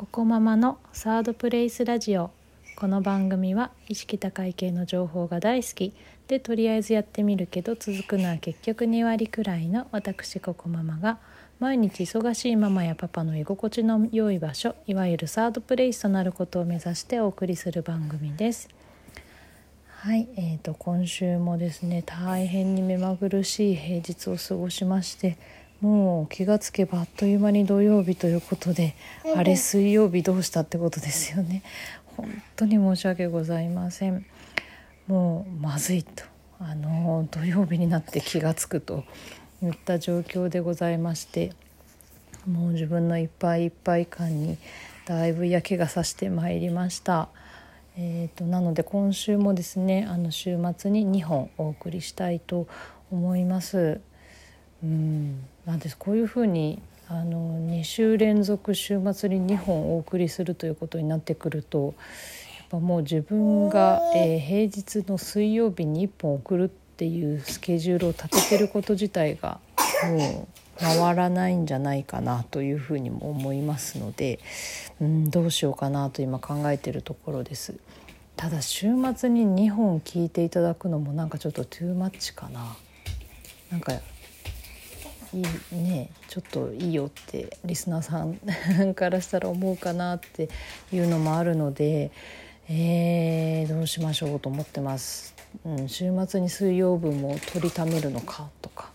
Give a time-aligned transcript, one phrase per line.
[0.00, 2.30] ココママのサードプレイスラジオ。
[2.74, 5.92] この番組は意識高い系の情報が大好き。
[6.26, 11.18] でとりあえずやってみるけど続くのは結局2割くらいの私ココママが。
[11.58, 18.70] 毎日忙しいママやパパの居心地の良い場所いわゆるサードプレイスとなることを目指してお送りする番組です。
[19.84, 25.36] はい、えーと、今週もですね大変に目まぐるしい平日を過ごしまして
[25.80, 28.94] もう気がつけばあっという間に土曜日ということで、
[29.34, 31.62] あれ水曜日どうしたってことですよね
[32.16, 34.26] 本当に申し訳ございません
[35.06, 36.24] もうまずいと
[36.60, 39.04] あの土曜日になって気が付くと
[39.62, 41.52] いった状況でございまして
[42.46, 44.58] もう自分のいっぱいいっぱい感に
[45.06, 47.28] だいぶ嫌気がさしてまいりました。
[47.96, 52.68] えーと、なので今週もですねあの週末に2本お送りしたいと
[53.10, 54.00] 思います。
[54.82, 61.94] うんなんですこういうふうにあの2週連続週末に2本お送りするということになってくると
[62.58, 69.58] やっぱもう自分が、えー、平日の水曜日に1本送るっていうスケジュールを立ててること自体が
[70.06, 74.38] もう回らないんじゃないかなというふうにも思いますので、
[75.00, 77.74] うん、どうしようかなと今考えてるところです。
[78.36, 82.76] ただ週末に2本聞いていただくのもなんかちょっとトゥーマッチかな。
[83.70, 83.92] なんか
[85.34, 88.24] いいねちょっといいよってリスナーさ
[88.84, 90.48] んからしたら思うかなって
[90.92, 92.10] いうのもあるので、
[92.68, 95.34] えー、どうしましょうと思ってます。
[95.64, 98.90] うん、週末に水曜分も取りためるのかとか、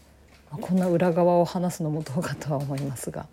[0.51, 3.25] まあ、こんな裏側を話すのもどうかとは思いますが。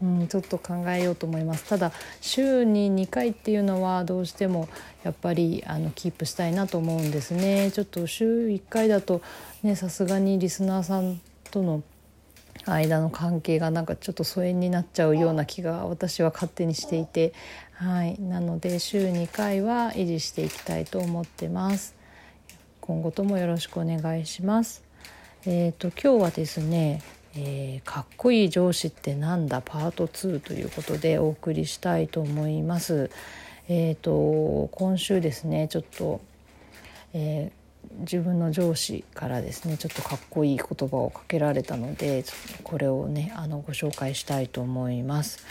[0.00, 4.68] うん、ちょっと考えようと思いますただ週に2回っていうのはどうしても
[5.02, 9.22] やっぱりあのキープしたいなと思うんですねちょっと週1回だと
[9.64, 11.82] ねさすがにリスナーさんとの
[12.72, 17.32] 間の関係がなんかちょっと疎遠になっちゃうような気が私は勝手にしていて
[17.72, 18.20] はい。
[18.20, 21.94] なので週2回は維持していきたいと思ってます。
[22.80, 24.82] 今後ともよろしくお願いします。
[25.46, 27.02] えっ、ー、と今日はですね
[27.36, 29.60] えー、かっこいい上司ってなんだ？
[29.60, 33.10] パート2ということでお送りしたいと思います。
[33.68, 36.22] えーと、今週ですねちょっと、
[37.12, 37.67] えー、
[38.00, 42.24] 自分の上司からですねちょっとかっこいい言葉をかけられたので
[42.62, 45.44] これをねあのご紹介したいと思います。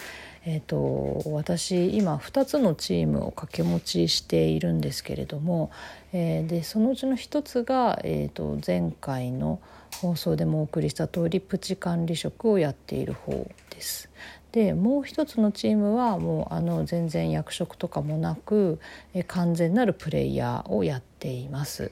[0.50, 5.72] えーと、私今2つのチームを掛け持ちしているんですけれども、
[6.14, 9.59] えー、でそのうちの1つが、えーと前回の
[10.02, 13.31] 「放送でもお送りした通りプチ管理職をやっている方
[13.70, 14.09] です。
[14.52, 18.80] でもう一つのチームはもうあの全然役職とかもなく
[19.14, 21.92] え完全なるプレイヤーをやっています。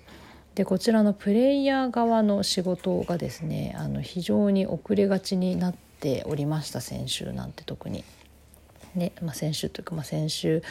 [0.55, 8.03] でこちらのプレイヤー側の仕事がですねあの非常に遅れがちになっておりました先週なんて特に。
[8.95, 10.63] ねまあ、先週というか、まあ、先週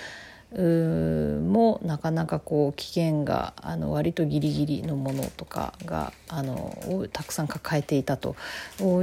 [0.57, 8.35] もなかなかこう期限があの割とギリギリのものとかがあのたくさん抱えていたと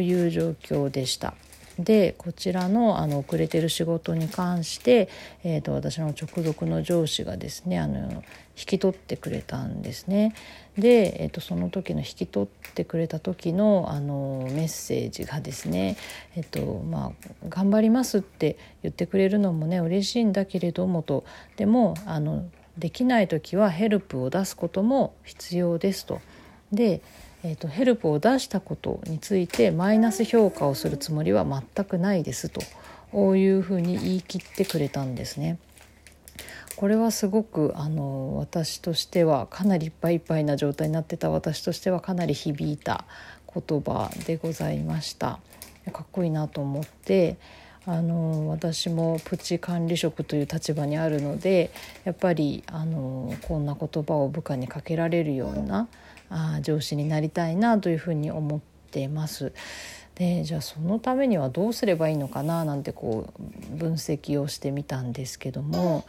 [0.01, 1.35] いう状況でした。
[1.83, 5.09] でこちらのあの遅れてる仕事に関して、
[5.43, 8.23] えーと、私の直属の上司がですねあの
[8.57, 10.35] 引き取ってくれたんですね。
[10.77, 15.97] で、えーと、その時の引き取ってくれた時のあのメッセージがですね
[16.35, 21.23] 「えーとまあ、頑張ります」って言ってくれるのもね嬉しいんだけれどもと
[21.57, 22.45] でもあの
[22.77, 26.21] できない時はヘルプを出すことも必要ですと。
[26.71, 27.01] で
[27.43, 35.57] えーと、ヘルプを出したことについてマイナス評価をするつもりは全くないですというふうに言い切ってくれたんですね。
[36.75, 43.05] これはすごくあの私としてはかなりいっぱいいっぱいな状態になってた私としてはかなり響いた
[43.53, 45.39] 言葉でございました。
[45.91, 47.37] かっこいいなと思って
[47.85, 51.71] あの私もプチ管理職という立場にあるので
[52.03, 55.87] やっぱりあのこんな言葉を部下にかけられるような
[56.31, 58.59] あ上司になりたいなというふうに思っ
[58.89, 59.51] てます。
[60.15, 66.05] でじゃあそのためにはどうすればいいのかななんてこう分析をしてみたんですけども、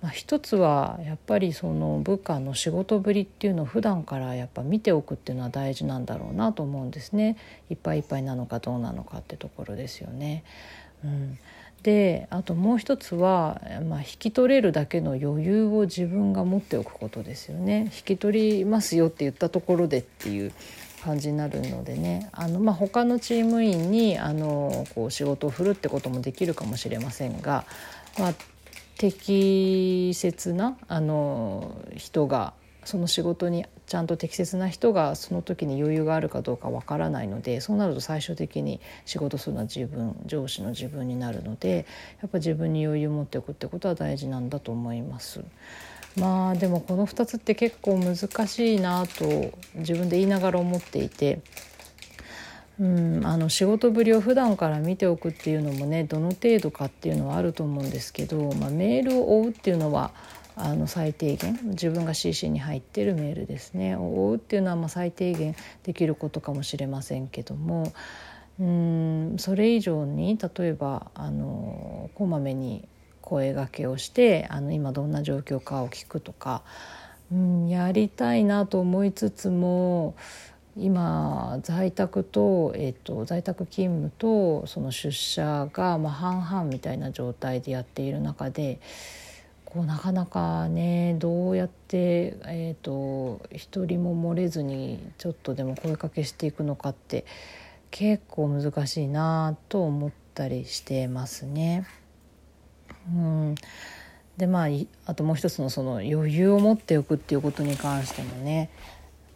[0.00, 7.36] まあ、一つはやっぱりその部下の仕事ぶりっていうのを普段からやっぱ見ておくっていうのは大事なんだろうなと思うんですね。
[7.70, 10.44] いっぱいいっぱいなのかどうなのかってところですよね。
[11.04, 11.38] うん、
[11.82, 17.84] であともう一つは、まあ、引き取れるだけの余裕を自分が持っておくことですよね。
[17.84, 20.52] 引き取りますよって言ったところでっていう
[21.02, 27.64] 感じになるのでねあの、まあ、他のチーム員にあのこう仕事を振るってこともできるかもしれませんが、
[28.18, 28.34] まあ、
[28.98, 32.52] 適切なあの人が
[32.90, 41.86] その仕事にちゃんと適切な人がその時に余裕があるかどうかわからないのでそうなると最終的に仕事するのは自分上司の自分になるので
[42.20, 45.44] やっぱ自分に余裕を持っておくってことは大事なんだと思います。
[46.16, 48.16] まあでもこの2つって結構難
[48.48, 51.40] しいなと自分で言いながら思っていて。
[52.80, 60.12] うん、あの仕事ぶりを普段から見ておくっていうのもねどの程度かっていうのはあると思うんですけど、まあ、メールを追うっていうのは
[60.62, 63.96] あの最低限自分が CC に入ってるメールですね。
[63.96, 67.92] を追うっていうのはまあ最低限できることかもしれませんけども
[68.60, 72.86] うんそれ以上に例えばあのこまめに
[73.22, 76.62] 声がけをしてあの今どんな状況かを聞くとか、
[77.32, 80.14] うん、やりたいなと思いつつも
[80.76, 88.80] 今在宅と,、えーと、在宅勤務とその出社がまあ半々みたいな状態でやっている中で
[89.70, 97.24] こうなかなかねどうやって、えーと一人も漏れずにちょっとでも声かけしていくのかって
[97.90, 101.86] 結構難しいなと思ったりしてますね。
[103.08, 103.54] うん
[104.36, 104.68] でまあ
[105.06, 108.70] あともう一つのその余裕を持っておくっていうことに関してもね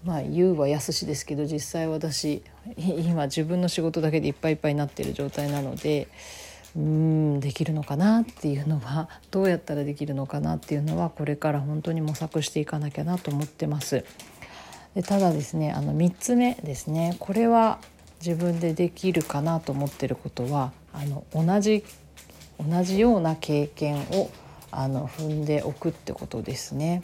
[0.05, 2.43] まあ言うはやすしですけど実際私
[2.77, 6.09] 今自分の仕事だけでいっぱいいっぱいになっている状態なので
[6.77, 14.05] うんできるのかなっていうのはどうやったらできるのかなっていうのはこれから本当に模索していかなきゃなと思ってます。
[14.95, 17.79] でただですねあの3つ目ですねこれは
[18.25, 21.85] 自分でできるかなと思ってることはあの同じ
[22.59, 24.31] 同じような経験を
[24.71, 27.03] あの踏んでおくってことですね。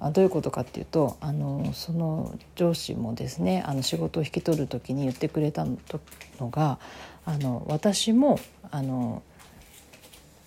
[0.00, 6.78] あどういうことかっていうとあのその上司もですねあの仕事を引き取る時に言ってくれたのが
[7.26, 8.40] あの私も
[8.70, 9.22] あの、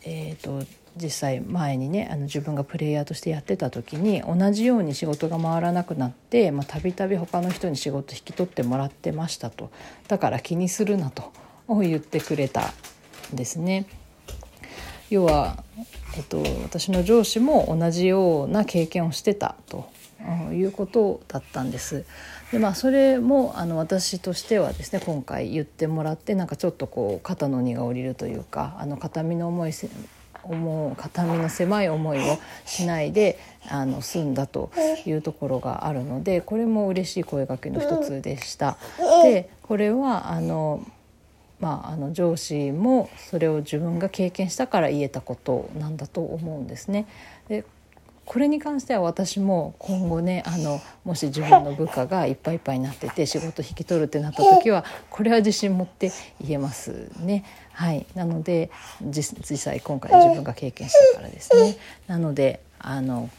[0.04, 0.66] えーと、
[0.96, 9.72] 実際前にねあの自分がプレイヤーとしてやってた時に同じように仕事が回らなくなってたびたび他の人に仕事引き取ってもらってましたと
[10.08, 11.31] だから気にするなと
[11.68, 12.74] 言ってくれた
[13.34, 13.86] んですね。
[15.10, 15.64] 要は、
[16.18, 19.88] えっと、私の上司も同じような経験をしてたと
[20.52, 22.06] いうことだったんです。
[22.52, 29.74] でまあそれもあの私としてはですね今回言ってもらってなんかちょっとこう肩の荷が下りるというかあの肩身の重い
[30.44, 33.40] 思う肩身の狭い思いをしないで
[33.70, 34.72] あの済んだと
[35.06, 38.78] いうところがあるのでこれも嬉しい声がけの一つでした。
[39.24, 40.86] でこれはあの
[41.60, 47.08] まあ、あの上司もそれを自分が経験したから言えたことなんだと思うんですね。
[47.48, 47.64] で
[48.25, 56.12] これに関しては私も今後ねあのもし自分の部下がいっぱいいっぱいになってて仕事引き取るってなった時はこれは自信持って
[56.42, 57.44] 言えますね。
[57.74, 58.70] はい、なので
[59.02, 61.75] 実際今回自分が経験したからですね。
[62.08, 63.30] なのであの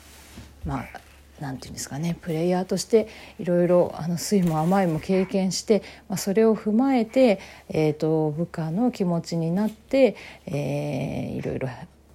[0.67, 1.01] まあ
[1.41, 3.09] 何て言うんですかねプレイヤーとして
[3.39, 10.17] いろいろあの酸いも甘いも経験して、まあ、それを踏まえて、えーと、部下の気持ちになって、
[10.47, 11.69] えー、いろいろ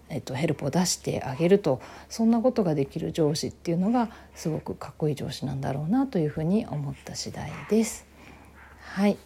[0.10, 8.06] えっと、ヘルプを出してあげるとそんなことができる上司っていうのがすごくかっこいい上司なんだろうなというふうに思った次第です。
[8.82, 9.18] はい、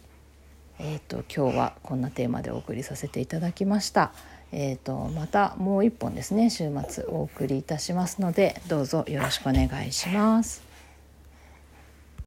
[0.78, 4.12] えーと今日はこんなテーマでお送りさせていただきました。
[4.56, 10.63] えーと、またもう一本ですね週末お送りいたしますのでどうぞよろしくお願いします。